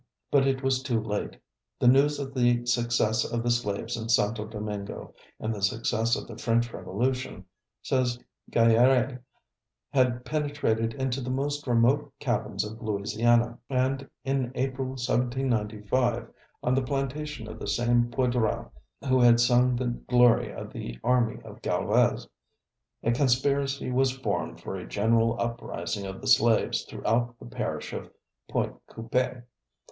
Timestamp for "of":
2.17-2.33, 3.23-3.43, 6.15-6.27, 12.65-12.81, 17.47-17.59, 20.51-20.73, 21.43-21.61, 26.07-26.21, 27.93-28.09